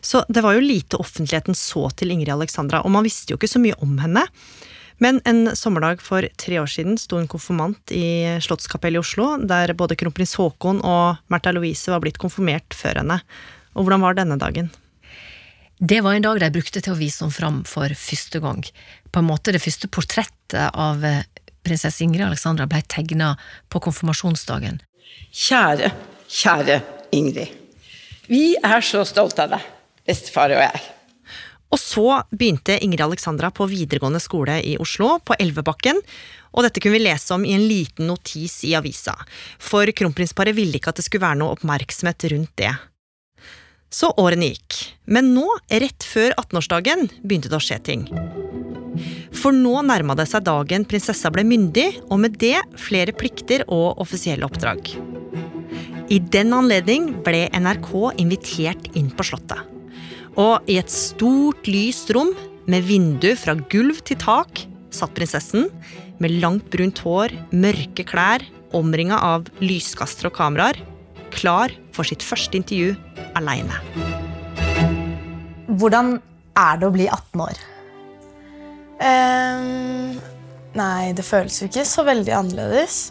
Så 0.00 0.22
det 0.28 0.44
var 0.44 0.54
jo 0.54 0.62
lite 0.62 1.00
offentligheten 1.02 1.56
så 1.58 1.88
til 1.98 2.12
Ingrid 2.14 2.34
Alexandra, 2.34 2.84
og 2.84 2.94
man 2.94 3.06
visste 3.06 3.34
jo 3.34 3.40
ikke 3.40 3.50
så 3.50 3.62
mye 3.62 3.76
om 3.82 3.98
henne. 4.02 4.22
Men 5.02 5.18
en 5.26 5.56
sommerdag 5.58 6.02
for 6.02 6.26
tre 6.38 6.60
år 6.62 6.70
siden 6.70 6.98
sto 7.00 7.18
en 7.18 7.28
konfirmant 7.30 7.90
i 7.90 8.38
Slottskapellet 8.44 9.00
i 9.00 9.02
Oslo, 9.02 9.32
der 9.42 9.74
både 9.74 9.98
kronprins 9.98 10.36
Haakon 10.38 10.78
og 10.86 11.18
Märtha 11.32 11.50
Louise 11.54 11.90
var 11.90 12.04
blitt 12.04 12.20
konfirmert 12.22 12.76
før 12.78 13.02
henne. 13.02 13.18
Og 13.74 13.86
hvordan 13.86 14.04
var 14.06 14.18
denne 14.18 14.38
dagen? 14.38 14.70
Det 15.82 15.98
var 16.06 16.14
en 16.14 16.22
dag 16.22 16.38
de 16.38 16.52
brukte 16.54 16.78
til 16.78 16.94
å 16.94 17.00
vise 17.00 17.24
henne 17.24 17.34
fram 17.34 17.64
for 17.66 17.90
første 17.98 18.38
gang. 18.44 18.62
På 19.10 19.20
en 19.20 19.28
måte 19.28 19.52
det 19.54 19.62
første 19.64 19.90
portrettet 19.90 20.70
av 20.70 21.02
prinsesse 21.66 22.04
Ingrid 22.06 22.28
Alexandra 22.28 22.68
ble 22.70 22.84
tegna 22.86 23.34
på 23.72 23.82
konfirmasjonsdagen. 23.82 24.78
Kjære, 25.34 25.90
kjære 26.30 26.78
Ingrid. 27.18 27.63
Vi 28.30 28.54
er 28.56 28.84
så 28.84 29.02
stolte 29.04 29.44
av 29.44 29.56
deg, 29.56 29.64
bestefar 30.08 30.54
og 30.54 30.62
jeg. 30.62 30.84
Og 31.74 31.80
så 31.80 32.06
begynte 32.30 32.76
Ingrid 32.84 33.02
Alexandra 33.02 33.50
på 33.50 33.66
videregående 33.68 34.20
skole 34.22 34.60
i 34.62 34.76
Oslo, 34.80 35.18
på 35.18 35.36
Elvebakken. 35.42 35.98
Og 36.54 36.62
dette 36.64 36.80
kunne 36.80 36.94
vi 36.96 37.02
lese 37.08 37.34
om 37.34 37.44
i 37.44 37.54
en 37.56 37.66
liten 37.66 38.06
notis 38.08 38.60
i 38.64 38.76
avisa, 38.78 39.16
for 39.58 39.90
kronprinsparet 39.90 40.54
ville 40.54 40.78
ikke 40.78 40.92
at 40.94 41.00
det 41.00 41.06
skulle 41.08 41.26
være 41.26 41.40
noe 41.42 41.56
oppmerksomhet 41.56 42.28
rundt 42.30 42.54
det. 42.62 42.70
Så 43.94 44.12
årene 44.18 44.52
gikk, 44.52 44.78
men 45.10 45.34
nå, 45.34 45.44
rett 45.70 46.06
før 46.06 46.32
18-årsdagen, 46.38 47.08
begynte 47.22 47.50
det 47.50 47.58
å 47.58 47.62
skje 47.62 47.80
ting. 47.90 48.06
For 49.34 49.54
nå 49.54 49.80
nærma 49.86 50.14
det 50.18 50.28
seg 50.30 50.46
dagen 50.46 50.86
prinsessa 50.86 51.30
ble 51.34 51.44
myndig, 51.46 51.90
og 52.08 52.22
med 52.22 52.38
det 52.42 52.56
flere 52.78 53.14
plikter 53.14 53.66
og 53.66 54.00
offisielle 54.02 54.46
oppdrag. 54.46 54.94
I 56.12 56.18
den 56.20 56.52
anledning 56.52 57.08
ble 57.24 57.46
NRK 57.56 57.90
invitert 58.20 58.90
inn 58.98 59.08
på 59.14 59.24
Slottet. 59.24 59.62
Og 60.36 60.66
i 60.68 60.76
et 60.76 60.90
stort, 60.92 61.64
lyst 61.70 62.10
rom 62.12 62.34
med 62.68 62.84
vindu 62.84 63.30
fra 63.38 63.54
gulv 63.72 64.02
til 64.04 64.18
tak 64.20 64.66
satt 64.94 65.14
prinsessen 65.16 65.70
med 66.22 66.36
langt, 66.42 66.68
brunt 66.72 67.00
hår, 67.04 67.32
mørke 67.56 68.04
klær, 68.06 68.44
omringa 68.74 69.18
av 69.22 69.48
lyskastere 69.62 70.30
og 70.30 70.36
kameraer, 70.36 70.78
klar 71.34 71.72
for 71.94 72.06
sitt 72.06 72.22
første 72.22 72.58
intervju 72.58 72.94
aleine. 73.38 73.80
Hvordan 75.74 76.18
er 76.60 76.78
det 76.78 76.86
å 76.86 76.94
bli 76.94 77.08
18 77.08 77.42
år? 77.48 77.64
Um, 79.00 80.20
nei, 80.78 81.10
det 81.16 81.26
føles 81.26 81.58
jo 81.60 81.70
ikke 81.70 81.86
så 81.88 82.04
veldig 82.06 82.36
annerledes. 82.36 83.08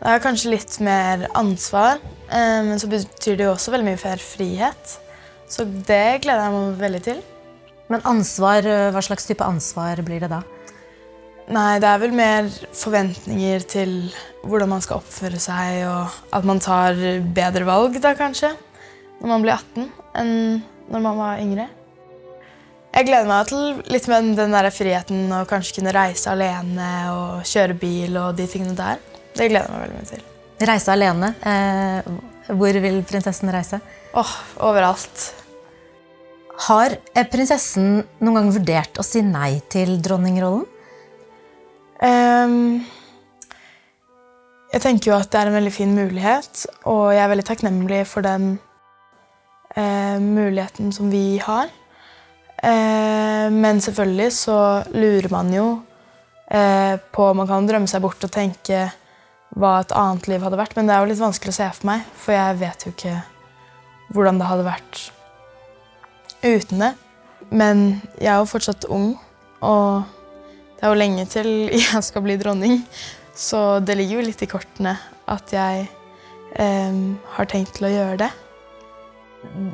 Det 0.00 0.08
er 0.08 0.22
kanskje 0.24 0.54
litt 0.54 0.78
mer 0.80 1.26
ansvar, 1.36 1.98
um, 2.30 2.70
men 2.70 2.80
så 2.80 2.88
betyr 2.88 3.36
det 3.36 3.44
jo 3.44 3.52
også 3.52 3.74
veldig 3.74 3.88
mye 3.90 4.00
mer 4.00 4.22
frihet. 4.24 4.94
Så 5.50 5.66
det 5.66 6.22
gleder 6.24 6.46
jeg 6.46 6.54
meg 6.54 6.80
veldig 6.80 7.02
til. 7.04 7.20
Men 7.90 8.04
ansvar, 8.06 8.64
eh, 8.64 8.88
hva 8.94 9.02
slags 9.02 9.26
type 9.26 9.42
ansvar 9.42 9.98
blir 10.06 10.22
det 10.22 10.30
da? 10.30 10.44
Nei, 11.50 11.80
det 11.82 11.88
er 11.90 11.98
vel 11.98 12.12
mer 12.14 12.46
forventninger 12.78 13.64
til 13.66 13.94
hvordan 14.46 14.70
man 14.70 14.84
skal 14.84 15.00
oppføre 15.00 15.40
seg, 15.42 15.80
og 15.90 16.36
at 16.38 16.46
man 16.46 16.62
tar 16.62 16.94
bedre 17.34 17.66
valg 17.66 17.98
da, 17.98 18.14
kanskje, 18.14 18.52
når 19.18 19.32
man 19.32 19.42
blir 19.42 19.56
18 19.56 19.90
enn 20.22 20.32
når 20.90 21.02
man 21.02 21.18
var 21.18 21.42
yngre. 21.42 21.66
Jeg 22.94 23.06
gleder 23.06 23.28
meg 23.30 23.50
til 23.50 23.82
litt 23.90 24.06
med 24.10 24.32
den 24.38 24.54
der 24.54 24.70
friheten 24.74 25.34
å 25.34 25.44
kanskje 25.50 25.80
kunne 25.80 25.94
reise 25.94 26.30
alene 26.30 26.90
og 27.10 27.44
kjøre 27.46 27.76
bil 27.78 28.18
og 28.22 28.38
de 28.38 28.46
tingene 28.50 28.78
der. 28.78 29.09
Det 29.40 29.48
gleder 29.48 29.70
jeg 29.70 29.72
meg 29.72 29.86
veldig 29.86 29.96
mye 29.96 30.08
til. 30.10 30.24
Reise 30.68 30.92
alene. 30.92 31.28
Eh, 31.48 32.08
hvor 32.60 32.76
vil 32.84 32.98
prinsessen 33.08 33.48
reise? 33.54 33.78
Åh, 34.12 34.20
oh, 34.20 34.32
overalt. 34.68 35.22
Har 36.66 36.98
prinsessen 37.32 38.02
noen 38.20 38.36
gang 38.36 38.50
vurdert 38.52 39.00
å 39.00 39.06
si 39.06 39.22
nei 39.24 39.62
til 39.72 39.96
dronningrollen? 40.04 40.66
Um, 42.00 42.80
jeg 44.72 44.84
tenker 44.84 45.10
jo 45.10 45.16
at 45.16 45.32
det 45.32 45.40
er 45.40 45.48
en 45.48 45.56
veldig 45.56 45.72
fin 45.72 45.96
mulighet, 45.96 46.66
og 46.88 47.10
jeg 47.14 47.24
er 47.24 47.32
veldig 47.32 47.48
takknemlig 47.48 48.04
for 48.08 48.24
den 48.24 48.54
uh, 49.72 50.16
muligheten 50.20 50.92
som 50.96 51.08
vi 51.12 51.40
har. 51.40 51.72
Uh, 52.60 53.48
men 53.52 53.80
selvfølgelig 53.80 54.32
så 54.36 54.60
lurer 54.92 55.32
man 55.32 55.52
jo 55.54 55.68
uh, 55.80 56.94
på 57.00 57.32
Man 57.32 57.48
kan 57.48 57.68
drømme 57.68 57.88
seg 57.88 58.04
bort 58.04 58.28
og 58.28 58.32
tenke 58.36 58.90
hva 59.58 59.80
et 59.80 59.94
annet 59.96 60.28
liv 60.30 60.42
hadde 60.44 60.58
vært, 60.60 60.76
men 60.76 60.88
det 60.88 60.94
er 60.94 61.02
jo 61.02 61.10
litt 61.10 61.22
vanskelig 61.22 61.54
å 61.54 61.58
se 61.58 61.68
for 61.78 61.90
meg, 61.90 62.04
for 62.14 62.36
jeg 62.36 62.58
vet 62.60 62.86
jo 62.86 62.92
ikke 62.94 63.14
hvordan 64.14 64.38
det 64.40 64.50
hadde 64.50 64.66
vært 64.66 65.00
uten 66.42 66.84
det. 66.84 66.90
Men 67.50 67.86
jeg 68.20 68.30
er 68.30 68.38
jo 68.38 68.50
fortsatt 68.50 68.86
ung, 68.92 69.14
og 69.66 70.04
det 70.76 70.86
er 70.86 70.92
jo 70.92 71.00
lenge 71.00 71.24
til 71.30 71.48
jeg 71.76 72.04
skal 72.06 72.24
bli 72.26 72.38
dronning. 72.40 72.84
Så 73.36 73.80
det 73.84 73.96
ligger 73.98 74.20
jo 74.20 74.28
litt 74.28 74.44
i 74.44 74.50
kortene 74.50 74.94
at 75.30 75.52
jeg 75.54 75.88
eh, 76.60 77.02
har 77.34 77.50
tenkt 77.50 77.76
til 77.78 77.88
å 77.88 77.92
gjøre 77.94 78.22
det. 78.22 78.30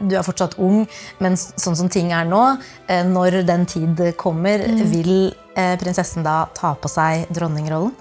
Du 0.06 0.12
er 0.14 0.22
fortsatt 0.22 0.54
ung, 0.62 0.84
men 1.18 1.34
sånn 1.36 1.74
som 1.74 1.88
ting 1.90 2.12
er 2.14 2.28
nå, 2.28 2.42
eh, 2.86 3.02
når 3.06 3.40
den 3.48 3.66
tid 3.66 4.02
kommer, 4.20 4.62
mm. 4.62 4.82
vil 4.92 5.14
eh, 5.58 5.74
prinsessen 5.80 6.26
da 6.26 6.44
ta 6.54 6.76
på 6.78 6.90
seg 6.90 7.26
dronningrollen? 7.34 7.94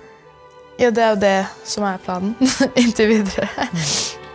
Ja, 0.75 0.89
det 0.91 1.03
er 1.03 1.13
jo 1.13 1.19
det 1.21 1.45
som 1.63 1.85
er 1.88 1.97
planen 2.03 2.35
inntil 2.81 3.07
videre. 3.13 3.47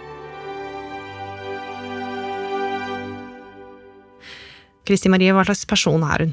Kristi 4.88 5.09
Marie, 5.12 5.35
hva 5.37 5.44
slags 5.44 5.66
person 5.68 6.03
er 6.03 6.24
hun? 6.24 6.33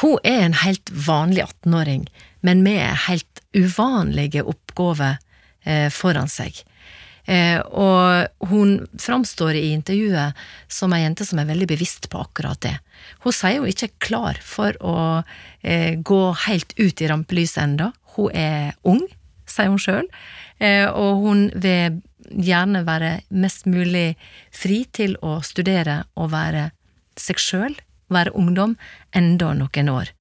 Hun 0.00 0.16
er 0.22 0.44
en 0.44 0.54
helt 0.62 0.90
vanlig 0.92 1.42
18-åring, 1.42 2.06
men 2.46 2.62
med 2.62 2.86
helt 3.08 3.42
uvanlige 3.56 4.44
oppgaver 4.46 5.18
eh, 5.64 5.90
foran 5.90 6.30
seg. 6.30 6.62
Eh, 7.26 7.58
og 7.58 8.48
hun 8.52 8.86
framstår 9.02 9.58
i 9.58 9.72
intervjuet 9.74 10.38
som 10.70 10.92
ei 10.94 11.02
jente 11.02 11.26
som 11.26 11.40
er 11.42 11.48
veldig 11.48 11.66
bevisst 11.72 12.06
på 12.12 12.22
akkurat 12.22 12.60
det. 12.62 12.76
Hun 13.26 13.34
sier 13.34 13.58
hun 13.58 13.72
ikke 13.72 13.88
er 13.88 13.96
klar 14.06 14.38
for 14.44 14.78
å 14.78 14.96
eh, 15.66 15.98
gå 15.98 16.22
helt 16.46 16.76
ut 16.78 17.02
i 17.02 17.10
rampelyset 17.10 17.64
ennå. 17.64 17.90
Hun 18.16 18.34
er 18.34 18.74
ung, 18.86 19.04
sier 19.46 19.70
hun 19.72 19.80
sjøl, 19.80 20.08
eh, 20.58 20.86
og 20.88 21.22
hun 21.24 21.48
vil 21.54 22.00
gjerne 22.26 22.82
være 22.86 23.12
mest 23.30 23.68
mulig 23.70 24.16
fri 24.54 24.82
til 24.96 25.14
å 25.22 25.38
studere 25.46 26.02
og 26.18 26.32
være 26.34 26.70
seg 27.20 27.40
sjøl, 27.40 27.76
være 28.12 28.34
ungdom, 28.38 28.76
enda 29.16 29.52
noen 29.56 29.92
år. 29.92 30.12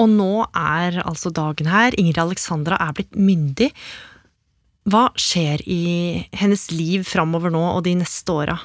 Og 0.00 0.08
nå 0.08 0.46
er 0.56 1.02
altså 1.04 1.32
dagen 1.34 1.68
her. 1.68 1.94
Ingrid 2.00 2.20
Alexandra 2.22 2.78
er 2.80 2.94
blitt 2.96 3.16
myndig. 3.18 3.68
Hva 4.88 5.10
skjer 5.18 5.60
i 5.68 5.82
hennes 6.40 6.70
liv 6.72 7.04
framover 7.04 7.52
nå 7.52 7.60
og 7.74 7.84
de 7.84 7.98
neste 8.00 8.32
åra? 8.32 8.56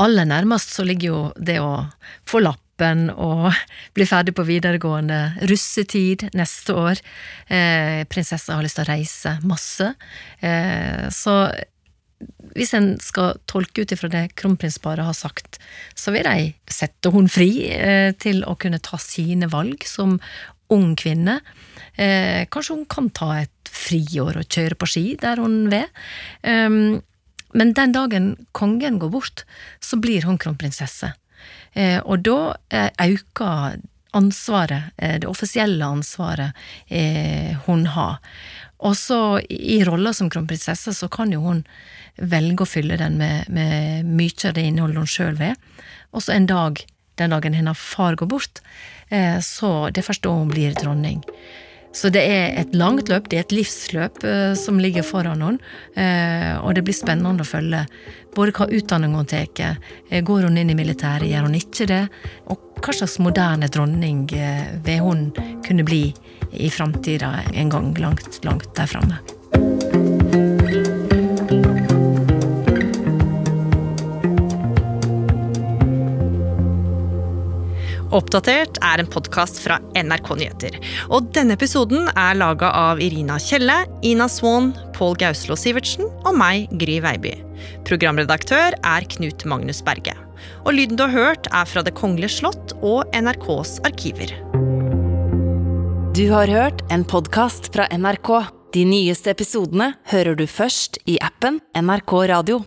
Aller 0.00 0.28
nærmest 0.30 0.72
så 0.72 0.86
ligger 0.86 1.08
jo 1.08 1.20
det 1.36 1.58
å 1.60 1.72
få 2.28 2.40
lappen 2.78 3.10
og 3.10 3.52
bli 3.94 4.06
ferdig 4.06 4.34
på 4.34 4.46
videregående, 4.46 5.38
russetid 5.48 6.30
neste 6.34 6.74
år. 6.74 7.00
Eh, 7.48 8.04
prinsessa 8.08 8.54
har 8.54 8.62
lyst 8.62 8.76
til 8.78 8.86
å 8.86 8.92
reise 8.92 9.38
masse. 9.42 9.94
Eh, 10.40 11.08
så 11.10 11.50
hvis 12.54 12.74
en 12.74 12.98
skal 12.98 13.38
tolke 13.46 13.82
ut 13.82 13.92
ifra 13.92 14.08
det 14.08 14.34
kronprinsparet 14.34 15.04
har 15.04 15.14
sagt, 15.14 15.58
så 15.94 16.12
vil 16.12 16.24
de 16.24 16.54
sette 16.66 17.10
hun 17.10 17.28
fri 17.28 17.68
eh, 17.70 18.12
til 18.18 18.44
å 18.44 18.56
kunne 18.56 18.80
ta 18.80 18.98
sine 18.98 19.48
valg 19.48 19.84
som 19.86 20.18
ung 20.70 20.94
kvinne. 20.96 21.40
Eh, 21.96 22.46
kanskje 22.50 22.74
hun 22.74 22.86
kan 22.86 23.10
ta 23.10 23.42
et 23.42 23.52
friår 23.68 24.40
og 24.40 24.48
kjøre 24.48 24.78
på 24.78 24.88
ski 24.88 25.06
der 25.20 25.38
hun 25.38 25.68
vil. 25.70 25.86
Men 27.54 27.72
den 27.72 27.92
dagen 27.94 28.34
kongen 28.52 28.98
går 29.00 29.10
bort, 29.12 29.44
så 29.80 29.96
blir 29.96 30.26
hun 30.28 30.36
kronprinsesse. 30.40 31.14
Eh, 31.72 32.00
og 32.04 32.24
da 32.26 32.40
eh, 32.70 32.90
øker 33.08 33.78
ansvaret, 34.16 34.92
eh, 34.96 35.18
det 35.20 35.28
offisielle 35.28 35.84
ansvaret 35.84 36.52
eh, 36.88 37.56
hun 37.66 37.86
har. 37.86 38.18
Og 38.78 38.96
så 38.96 39.40
i 39.50 39.82
rolla 39.84 40.12
som 40.14 40.30
kronprinsesse 40.30 40.94
så 40.94 41.08
kan 41.10 41.32
jo 41.34 41.42
hun 41.42 41.64
velge 42.18 42.64
å 42.64 42.68
fylle 42.68 42.98
den 42.98 43.18
med, 43.18 43.48
med 43.50 44.06
mye 44.06 44.48
av 44.48 44.54
det 44.54 44.66
innholdet 44.66 45.02
hun 45.02 45.10
sjøl 45.10 45.38
vil. 45.38 45.56
Og 46.14 46.24
så 46.24 46.34
en 46.34 46.48
dag, 46.50 46.80
den 47.18 47.34
dagen 47.34 47.56
hennes 47.58 47.78
far 47.78 48.16
går 48.18 48.30
bort, 48.30 48.62
eh, 49.10 49.38
så 49.44 49.90
det 49.90 50.02
er 50.02 50.08
først 50.08 50.24
da 50.26 50.34
hun 50.34 50.52
blir 50.52 50.76
dronning. 50.78 51.22
Så 51.92 52.10
det 52.12 52.22
er 52.28 52.58
et 52.60 52.74
langt 52.76 53.08
løp, 53.08 53.30
det 53.30 53.38
er 53.38 53.46
et 53.46 53.54
livsløp 53.56 54.22
eh, 54.26 54.52
som 54.58 54.78
ligger 54.80 55.06
foran 55.06 55.42
henne. 55.42 55.70
Eh, 55.96 56.54
og 56.60 56.76
det 56.76 56.84
blir 56.86 56.96
spennende 56.96 57.46
å 57.46 57.48
følge 57.48 57.84
både 58.36 58.54
hva 58.54 58.68
utdanning 58.70 59.16
hun 59.16 59.28
tar, 59.28 59.48
eh, 59.58 60.20
går 60.22 60.46
hun 60.46 60.60
inn 60.60 60.70
i 60.70 60.78
militæret, 60.78 61.28
gjør 61.30 61.48
hun 61.48 61.58
ikke 61.58 61.88
det, 61.90 62.04
og 62.52 62.82
hva 62.82 62.94
slags 62.94 63.18
moderne 63.22 63.70
dronning 63.72 64.28
eh, 64.36 64.76
vil 64.84 65.02
hun 65.02 65.26
kunne 65.66 65.86
bli 65.86 66.04
i 66.52 66.70
framtida 66.70 67.34
en 67.54 67.72
gang 67.72 67.92
langt, 67.98 68.40
langt 68.44 68.70
der 68.76 68.86
framme. 68.90 69.37
Oppdatert 78.18 78.80
er 78.82 78.98
en 78.98 79.06
podkast 79.06 79.60
fra 79.62 79.76
NRK 79.94 80.30
Nyheter. 80.40 80.76
Og 81.14 81.28
denne 81.36 81.54
episoden 81.54 82.08
er 82.18 82.38
laga 82.38 82.72
av 82.74 83.02
Irina 83.02 83.36
Kjelle, 83.42 83.84
Ina 84.02 84.26
Swan, 84.32 84.72
Pål 84.96 85.14
Gauslo 85.20 85.54
Sivertsen 85.58 86.08
og 86.26 86.34
meg, 86.40 86.66
Gry 86.80 86.98
Veiby. 87.04 87.36
Programredaktør 87.86 88.74
er 88.74 89.06
Knut 89.14 89.44
Magnus 89.46 89.84
Berge. 89.86 90.16
Og 90.66 90.74
lyden 90.74 90.98
du 90.98 91.04
har 91.06 91.14
hørt, 91.14 91.50
er 91.54 91.68
fra 91.70 91.84
Det 91.86 91.94
kongelige 91.98 92.40
slott 92.40 92.74
og 92.82 93.06
NRKs 93.14 93.78
arkiver. 93.86 94.34
Du 96.18 96.24
har 96.32 96.50
hørt 96.50 96.82
en 96.90 97.06
podkast 97.06 97.70
fra 97.74 97.86
NRK. 97.94 98.32
De 98.74 98.82
nyeste 98.88 99.30
episodene 99.30 99.92
hører 100.10 100.34
du 100.34 100.48
først 100.50 100.98
i 101.06 101.20
appen 101.22 101.62
NRK 101.78 102.18
Radio. 102.34 102.64